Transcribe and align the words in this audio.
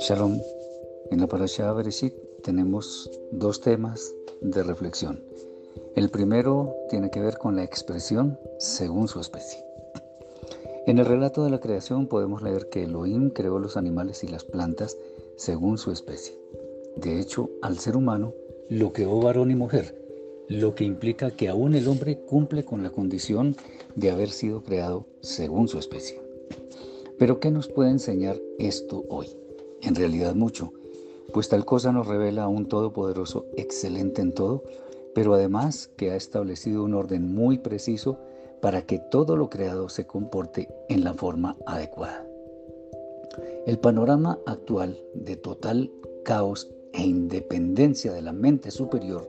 Shalom. 0.00 0.40
En 1.10 1.20
la 1.20 1.26
Parashá 1.28 1.72
Bereshit 1.72 2.14
tenemos 2.42 3.10
dos 3.30 3.60
temas 3.60 4.14
de 4.40 4.62
reflexión. 4.62 5.22
El 5.94 6.10
primero 6.10 6.74
tiene 6.90 7.10
que 7.10 7.20
ver 7.20 7.38
con 7.38 7.54
la 7.54 7.62
expresión 7.62 8.38
según 8.58 9.08
su 9.08 9.20
especie. 9.20 9.64
En 10.86 10.98
el 10.98 11.06
relato 11.06 11.44
de 11.44 11.50
la 11.50 11.60
creación 11.60 12.08
podemos 12.08 12.42
leer 12.42 12.68
que 12.68 12.82
Elohim 12.82 13.30
creó 13.30 13.58
los 13.58 13.76
animales 13.76 14.24
y 14.24 14.28
las 14.28 14.44
plantas 14.44 14.96
según 15.36 15.78
su 15.78 15.92
especie. 15.92 16.36
De 16.96 17.20
hecho, 17.20 17.50
al 17.62 17.78
ser 17.78 17.96
humano 17.96 18.34
lo 18.68 18.92
creó 18.92 19.20
varón 19.20 19.50
y 19.50 19.54
mujer, 19.54 20.01
lo 20.48 20.74
que 20.74 20.84
implica 20.84 21.30
que 21.30 21.48
aún 21.48 21.74
el 21.74 21.88
hombre 21.88 22.18
cumple 22.18 22.64
con 22.64 22.82
la 22.82 22.90
condición 22.90 23.56
de 23.94 24.10
haber 24.10 24.30
sido 24.30 24.62
creado 24.62 25.06
según 25.20 25.68
su 25.68 25.78
especie. 25.78 26.20
Pero 27.18 27.40
¿qué 27.40 27.50
nos 27.50 27.68
puede 27.68 27.90
enseñar 27.90 28.40
esto 28.58 29.04
hoy? 29.08 29.28
En 29.82 29.94
realidad 29.94 30.34
mucho, 30.34 30.72
pues 31.32 31.48
tal 31.48 31.64
cosa 31.64 31.92
nos 31.92 32.06
revela 32.06 32.44
a 32.44 32.48
un 32.48 32.66
Todopoderoso 32.66 33.46
excelente 33.56 34.20
en 34.22 34.32
todo, 34.32 34.62
pero 35.14 35.34
además 35.34 35.90
que 35.96 36.10
ha 36.10 36.16
establecido 36.16 36.84
un 36.84 36.94
orden 36.94 37.34
muy 37.34 37.58
preciso 37.58 38.18
para 38.60 38.82
que 38.82 38.98
todo 38.98 39.36
lo 39.36 39.50
creado 39.50 39.88
se 39.88 40.06
comporte 40.06 40.68
en 40.88 41.04
la 41.04 41.14
forma 41.14 41.56
adecuada. 41.66 42.26
El 43.66 43.78
panorama 43.78 44.38
actual 44.46 44.98
de 45.14 45.36
total 45.36 45.90
caos 46.24 46.70
e 46.92 47.02
independencia 47.02 48.12
de 48.12 48.22
la 48.22 48.32
mente 48.32 48.70
superior 48.70 49.28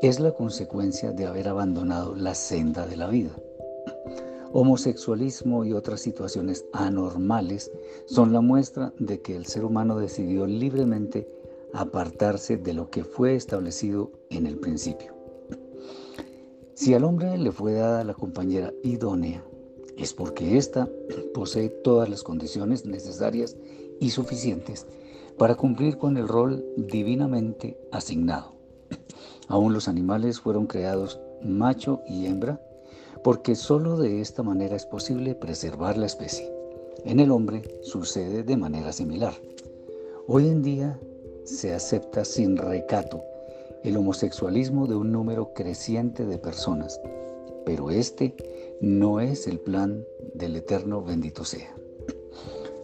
es 0.00 0.20
la 0.20 0.30
consecuencia 0.30 1.10
de 1.10 1.26
haber 1.26 1.48
abandonado 1.48 2.14
la 2.14 2.34
senda 2.34 2.86
de 2.86 2.96
la 2.96 3.08
vida. 3.08 3.32
Homosexualismo 4.52 5.64
y 5.64 5.72
otras 5.72 6.00
situaciones 6.00 6.64
anormales 6.72 7.70
son 8.06 8.32
la 8.32 8.40
muestra 8.40 8.94
de 8.98 9.20
que 9.20 9.34
el 9.34 9.46
ser 9.46 9.64
humano 9.64 9.98
decidió 9.98 10.46
libremente 10.46 11.28
apartarse 11.74 12.56
de 12.56 12.74
lo 12.74 12.90
que 12.90 13.02
fue 13.02 13.34
establecido 13.34 14.12
en 14.30 14.46
el 14.46 14.58
principio. 14.58 15.14
Si 16.74 16.94
al 16.94 17.02
hombre 17.02 17.36
le 17.36 17.50
fue 17.50 17.72
dada 17.72 18.04
la 18.04 18.14
compañera 18.14 18.72
idónea, 18.84 19.44
es 19.96 20.14
porque 20.14 20.56
ésta 20.56 20.88
posee 21.34 21.70
todas 21.70 22.08
las 22.08 22.22
condiciones 22.22 22.86
necesarias 22.86 23.56
y 23.98 24.10
suficientes 24.10 24.86
para 25.36 25.56
cumplir 25.56 25.98
con 25.98 26.16
el 26.16 26.28
rol 26.28 26.64
divinamente 26.76 27.76
asignado. 27.90 28.57
Aún 29.48 29.72
los 29.72 29.88
animales 29.88 30.40
fueron 30.40 30.66
creados 30.66 31.20
macho 31.42 32.02
y 32.06 32.26
hembra 32.26 32.60
porque 33.22 33.54
sólo 33.54 33.96
de 33.96 34.20
esta 34.20 34.42
manera 34.42 34.76
es 34.76 34.86
posible 34.86 35.34
preservar 35.34 35.96
la 35.96 36.06
especie. 36.06 36.52
En 37.04 37.20
el 37.20 37.30
hombre 37.30 37.62
sucede 37.82 38.42
de 38.42 38.56
manera 38.56 38.92
similar. 38.92 39.34
Hoy 40.26 40.48
en 40.48 40.62
día 40.62 40.98
se 41.44 41.74
acepta 41.74 42.24
sin 42.24 42.56
recato 42.56 43.22
el 43.84 43.96
homosexualismo 43.96 44.86
de 44.86 44.96
un 44.96 45.12
número 45.12 45.52
creciente 45.54 46.26
de 46.26 46.38
personas, 46.38 47.00
pero 47.64 47.90
este 47.90 48.34
no 48.80 49.20
es 49.20 49.46
el 49.46 49.58
plan 49.60 50.04
del 50.34 50.56
Eterno 50.56 51.02
bendito 51.02 51.44
sea. 51.44 51.74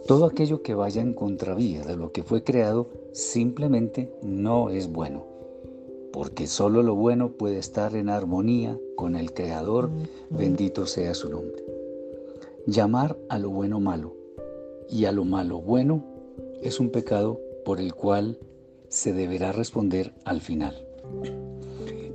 Todo 0.07 0.27
aquello 0.27 0.63
que 0.63 0.75
vaya 0.75 1.01
en 1.03 1.15
contravía 1.15 1.83
de 1.83 1.97
lo 1.97 2.13
que 2.13 2.23
fue 2.23 2.45
creado 2.45 2.89
simplemente 3.13 4.13
no 4.23 4.71
es 4.71 4.89
bueno, 4.89 5.27
porque 6.15 6.47
solo 6.47 6.85
lo 6.85 6.95
bueno 6.95 7.33
puede 7.33 7.59
estar 7.59 7.97
en 7.97 8.09
armonía 8.09 8.79
con 8.95 9.17
el 9.17 9.33
Creador, 9.33 9.91
bendito 10.31 10.87
sea 10.87 11.13
su 11.13 11.29
nombre. 11.29 11.65
Llamar 12.69 13.17
a 13.29 13.41
lo 13.41 13.51
bueno 13.51 13.81
malo 13.81 14.15
y 14.89 15.07
a 15.07 15.13
lo 15.13 15.25
malo 15.25 15.61
bueno 15.61 16.05
es 16.63 16.79
un 16.79 16.91
pecado 16.91 17.41
por 17.65 17.81
el 17.81 17.95
cual 17.95 18.39
se 18.87 19.13
deberá 19.13 19.51
responder 19.51 20.15
al 20.25 20.41
final. 20.41 20.87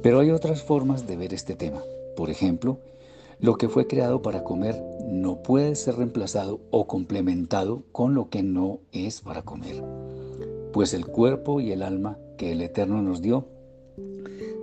Pero 0.01 0.21
hay 0.21 0.31
otras 0.31 0.63
formas 0.63 1.05
de 1.05 1.17
ver 1.17 1.33
este 1.33 1.55
tema. 1.55 1.83
Por 2.15 2.29
ejemplo, 2.29 2.79
lo 3.41 3.57
que 3.57 3.67
fue 3.67 3.85
creado 3.85 4.21
para 4.21 4.45
comer 4.45 4.81
no 5.09 5.43
puede 5.43 5.75
ser 5.75 5.97
reemplazado 5.97 6.61
o 6.71 6.87
complementado 6.87 7.83
con 7.91 8.15
lo 8.15 8.29
que 8.29 8.43
no 8.43 8.79
es 8.93 9.19
para 9.19 9.41
comer, 9.41 9.83
pues 10.71 10.93
el 10.93 11.05
cuerpo 11.05 11.59
y 11.59 11.73
el 11.73 11.83
alma 11.83 12.17
que 12.37 12.53
el 12.53 12.61
Eterno 12.61 13.01
nos 13.01 13.21
dio 13.21 13.58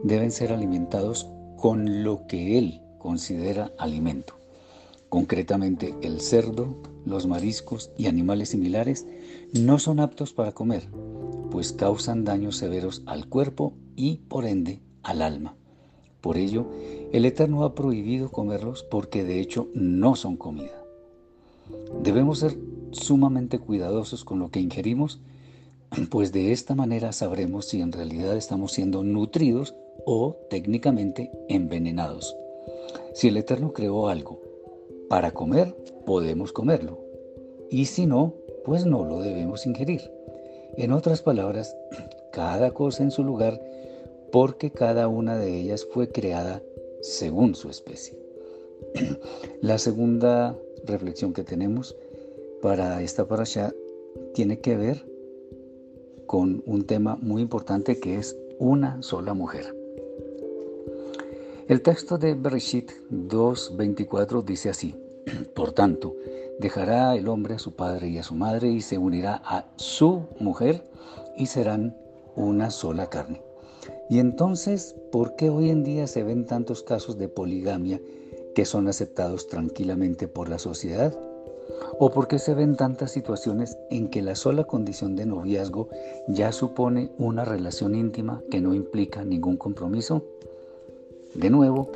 deben 0.03 0.31
ser 0.31 0.53
alimentados 0.53 1.29
con 1.57 2.05
lo 2.05 2.27
que 2.27 2.59
Él 2.59 2.81
considera 2.99 3.73
alimento. 3.79 4.39
Concretamente, 5.09 5.95
el 6.03 6.21
cerdo, 6.21 6.77
los 7.05 7.27
mariscos 7.27 7.91
y 7.97 8.07
animales 8.07 8.51
similares 8.51 9.07
no 9.53 9.79
son 9.79 10.01
aptos 10.01 10.33
para 10.33 10.53
comer, 10.53 10.89
pues 11.51 11.73
causan 11.73 12.25
daños 12.25 12.57
severos 12.57 13.03
al 13.07 13.29
cuerpo 13.29 13.75
y, 13.95 14.19
por 14.29 14.45
ende, 14.45 14.81
al 15.03 15.23
alma. 15.23 15.55
Por 16.21 16.37
ello, 16.37 16.67
el 17.13 17.25
Eterno 17.25 17.65
ha 17.65 17.75
prohibido 17.75 18.31
comerlos 18.31 18.83
porque 18.83 19.23
de 19.23 19.41
hecho 19.41 19.69
no 19.75 20.17
son 20.17 20.37
comida. 20.37 20.83
Debemos 22.03 22.41
ser 22.41 22.59
sumamente 22.91 23.59
cuidadosos 23.59 24.25
con 24.25 24.41
lo 24.41 24.51
que 24.51 24.61
ingerimos, 24.61 25.21
pues 26.11 26.33
de 26.33 26.53
esta 26.53 26.75
manera 26.75 27.13
sabremos 27.13 27.67
si 27.67 27.81
en 27.81 27.93
realidad 27.93 28.37
estamos 28.37 28.73
siendo 28.73 29.03
nutridos 29.03 29.75
o 30.05 30.37
técnicamente 30.51 31.31
envenenados. 31.49 32.37
Si 33.15 33.29
el 33.29 33.37
Eterno 33.37 33.73
creó 33.73 34.09
algo 34.09 34.41
para 35.09 35.33
comer, 35.33 35.75
podemos 36.05 36.53
comerlo. 36.53 37.01
Y 37.71 37.87
si 37.87 38.07
no, 38.07 38.35
pues 38.65 38.85
no 38.85 39.05
lo 39.05 39.21
debemos 39.21 39.67
ingerir. 39.67 40.11
En 40.77 40.93
otras 40.93 41.23
palabras, 41.23 41.75
cada 42.33 42.73
cosa 42.73 43.03
en 43.03 43.11
su 43.11 43.25
lugar, 43.25 43.61
porque 44.31 44.71
cada 44.71 45.09
una 45.09 45.39
de 45.39 45.59
ellas 45.59 45.87
fue 45.91 46.11
creada 46.11 46.63
según 47.01 47.55
su 47.55 47.71
especie. 47.71 48.19
La 49.61 49.79
segunda 49.79 50.57
reflexión 50.85 51.33
que 51.33 51.43
tenemos 51.43 51.97
para 52.61 53.03
esta 53.03 53.27
parasha 53.27 53.73
tiene 54.35 54.61
que 54.61 54.77
ver 54.77 55.16
con 56.27 56.63
un 56.67 56.85
tema 56.85 57.17
muy 57.21 57.43
importante 57.43 57.99
que 58.01 58.17
es 58.17 58.37
una 58.59 59.03
sola 59.03 59.35
mujer. 59.35 59.75
El 61.69 61.83
texto 61.83 62.19
de 62.19 62.35
Bereshit 62.35 62.93
2.24 63.11 64.45
dice 64.45 64.71
así, 64.71 64.95
por 65.55 65.73
tanto, 65.73 66.15
Dejará 66.59 67.15
el 67.15 67.29
hombre 67.29 67.55
a 67.55 67.59
su 67.59 67.73
padre 67.73 68.09
y 68.09 68.19
a 68.19 68.23
su 68.23 68.35
madre 68.35 68.71
y 68.71 68.81
se 68.81 68.97
unirá 68.97 69.43
a 69.45 69.67
su 69.77 70.23
mujer 70.41 70.89
y 71.37 71.47
serán 71.47 71.95
una 72.35 72.71
sola 72.71 73.11
carne. 73.11 73.43
Y 74.09 74.21
entonces, 74.21 74.97
¿por 75.13 75.37
qué 75.37 75.51
hoy 75.51 75.69
en 75.69 75.85
día 75.85 76.07
se 76.07 76.23
ven 76.23 76.47
tantos 76.47 76.83
casos 76.83 77.19
de 77.19 77.29
poligamia 77.29 78.01
que 78.55 78.65
son 78.65 78.89
aceptados 78.89 79.49
tranquilamente 79.49 80.29
por 80.29 80.49
la 80.49 80.59
sociedad? 80.59 81.15
¿O 81.99 82.11
por 82.11 82.29
qué 82.29 82.39
se 82.39 82.55
ven 82.55 82.77
tantas 82.77 83.11
situaciones 83.13 83.77
en 83.91 84.09
que 84.09 84.23
la 84.23 84.35
sola 84.35 84.65
condición 84.65 85.17
de 85.17 85.27
noviazgo 85.27 85.89
ya 86.29 86.53
supone 86.53 87.11
una 87.19 87.45
relación 87.45 87.95
íntima 87.95 88.43
que 88.51 88.61
no 88.61 88.75
implica 88.75 89.25
ningún 89.25 89.57
compromiso? 89.57 90.23
De 91.35 91.51
nuevo, 91.51 91.91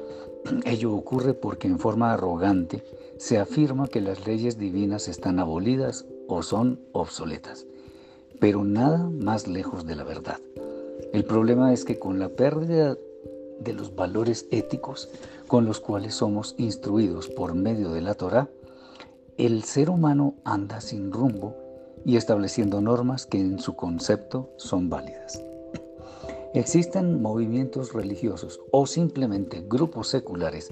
ello 0.65 0.95
ocurre 0.95 1.35
porque 1.35 1.69
en 1.69 1.79
forma 1.79 2.13
arrogante 2.13 2.83
se 3.19 3.39
afirma 3.39 3.89
que 3.89 4.01
las 4.01 4.27
leyes 4.27 4.59
divinas 4.59 5.09
están 5.09 5.39
abolidas 5.39 6.07
o 6.29 6.43
son 6.43 6.81
obsoletas, 6.93 7.67
pero 8.39 8.65
nada 8.65 9.11
más 9.11 9.47
lejos 9.47 9.85
de 9.85 9.97
la 9.97 10.05
verdad. 10.05 10.39
El 11.13 11.25
problema 11.25 11.73
es 11.73 11.85
que 11.85 11.99
con 11.99 12.19
la 12.19 12.31
pérdida 12.31 12.97
de 13.61 13.73
los 13.75 13.95
valores 13.95 14.47
éticos 14.51 15.11
con 15.47 15.65
los 15.67 15.81
cuales 15.81 16.15
somos 16.15 16.55
instruidos 16.57 17.29
por 17.29 17.55
medio 17.55 17.91
de 17.93 18.01
la 18.01 18.15
Torah, 18.15 18.49
el 19.47 19.65
ser 19.65 19.89
humano 19.89 20.35
anda 20.45 20.83
sin 20.83 21.11
rumbo 21.11 21.57
y 22.05 22.17
estableciendo 22.17 22.83
normas 22.83 23.25
que 23.25 23.41
en 23.41 23.59
su 23.59 23.75
concepto 23.75 24.51
son 24.57 24.91
válidas. 24.91 25.43
Existen 26.53 27.23
movimientos 27.23 27.95
religiosos 27.95 28.61
o 28.71 28.87
simplemente 28.87 29.65
grupos 29.67 30.09
seculares 30.09 30.71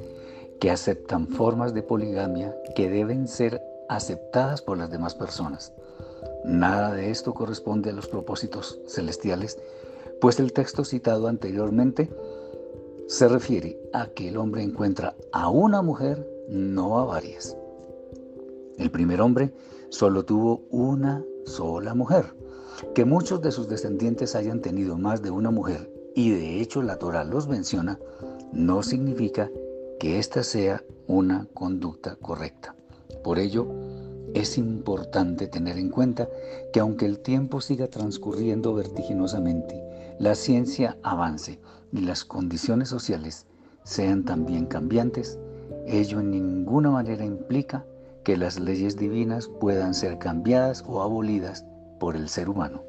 que 0.60 0.70
aceptan 0.70 1.28
formas 1.28 1.72
de 1.72 1.82
poligamia 1.82 2.54
que 2.76 2.90
deben 2.90 3.26
ser 3.26 3.62
aceptadas 3.88 4.60
por 4.60 4.76
las 4.76 4.90
demás 4.90 5.14
personas. 5.14 5.72
Nada 6.44 6.92
de 6.92 7.10
esto 7.10 7.32
corresponde 7.32 7.88
a 7.88 7.94
los 7.94 8.06
propósitos 8.06 8.78
celestiales, 8.86 9.58
pues 10.20 10.40
el 10.40 10.52
texto 10.52 10.84
citado 10.84 11.28
anteriormente 11.28 12.10
se 13.06 13.28
refiere 13.28 13.80
a 13.94 14.08
que 14.08 14.28
el 14.28 14.36
hombre 14.36 14.62
encuentra 14.62 15.14
a 15.32 15.48
una 15.48 15.80
mujer, 15.80 16.28
no 16.48 16.98
a 16.98 17.06
varias. 17.06 17.56
El 18.78 18.90
primer 18.90 19.20
hombre 19.20 19.52
solo 19.90 20.24
tuvo 20.24 20.62
una 20.70 21.24
sola 21.44 21.94
mujer. 21.94 22.36
Que 22.94 23.04
muchos 23.04 23.42
de 23.42 23.50
sus 23.50 23.68
descendientes 23.68 24.36
hayan 24.36 24.60
tenido 24.60 24.96
más 24.96 25.20
de 25.20 25.30
una 25.30 25.50
mujer, 25.50 25.92
y 26.14 26.30
de 26.30 26.60
hecho 26.60 26.80
la 26.82 26.96
Torah 26.96 27.24
los 27.24 27.48
menciona, 27.48 27.98
no 28.52 28.82
significa 28.82 29.50
que 29.98 30.18
esta 30.18 30.44
sea 30.44 30.82
una 31.08 31.48
conducta 31.54 32.16
correcta. 32.16 32.76
Por 33.24 33.40
ello, 33.40 33.66
es 34.34 34.58
importante 34.58 35.48
tener 35.48 35.76
en 35.76 35.90
cuenta 35.90 36.28
que 36.72 36.80
aunque 36.80 37.06
el 37.06 37.18
tiempo 37.18 37.60
siga 37.60 37.88
transcurriendo 37.88 38.74
vertiginosamente, 38.74 39.82
la 40.18 40.34
ciencia 40.34 40.98
avance 41.02 41.58
y 41.92 42.00
las 42.00 42.24
condiciones 42.24 42.88
sociales 42.88 43.46
sean 43.84 44.24
también 44.24 44.66
cambiantes, 44.66 45.38
ello 45.86 46.20
en 46.20 46.30
ninguna 46.30 46.90
manera 46.90 47.24
implica 47.24 47.84
que 48.28 48.36
las 48.36 48.60
leyes 48.60 48.98
divinas 48.98 49.48
puedan 49.48 49.94
ser 49.94 50.18
cambiadas 50.18 50.84
o 50.86 51.00
abolidas 51.00 51.64
por 51.98 52.14
el 52.14 52.28
ser 52.28 52.50
humano. 52.50 52.82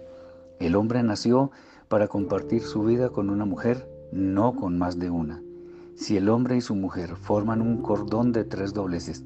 El 0.59 0.75
hombre 0.75 1.01
nació 1.01 1.49
para 1.87 2.09
compartir 2.09 2.61
su 2.61 2.83
vida 2.83 3.07
con 3.07 3.29
una 3.29 3.45
mujer, 3.45 3.89
no 4.11 4.53
con 4.53 4.77
más 4.77 4.99
de 4.99 5.09
una. 5.09 5.41
Si 5.95 6.17
el 6.17 6.27
hombre 6.27 6.57
y 6.57 6.61
su 6.61 6.75
mujer 6.75 7.15
forman 7.15 7.61
un 7.61 7.81
cordón 7.81 8.33
de 8.33 8.43
tres 8.43 8.73
dobleces 8.73 9.23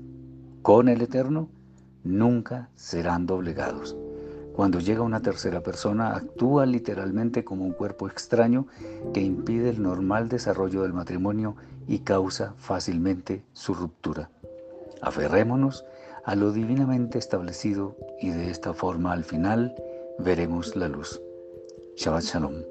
con 0.62 0.88
el 0.88 1.02
Eterno, 1.02 1.50
nunca 2.04 2.70
serán 2.76 3.26
doblegados. 3.26 3.98
Cuando 4.56 4.80
llega 4.80 5.02
una 5.02 5.24
tercera 5.24 5.62
persona, 5.62 6.16
actúa 6.16 6.68
literalmente 6.68 7.44
como 7.44 7.66
un 7.66 7.74
cuerpo 7.74 8.08
extraño 8.08 8.68
que 9.16 9.22
impide 9.22 9.72
el 9.72 9.82
normal 9.82 10.30
desarrollo 10.30 10.84
del 10.84 10.94
matrimonio 10.94 11.56
y 11.88 12.02
causa 12.02 12.54
fácilmente 12.60 13.44
su 13.54 13.74
ruptura. 13.74 14.30
Aferrémonos 15.02 15.84
a 16.26 16.36
lo 16.36 16.52
divinamente 16.52 17.18
establecido 17.18 17.96
y 18.22 18.30
de 18.30 18.50
esta 18.50 18.74
forma 18.74 19.12
al 19.12 19.24
final 19.24 19.74
veremos 20.20 20.76
la 20.76 20.88
luz. 20.88 21.22
Shabbat 21.98 22.24
Shalom. 22.24 22.64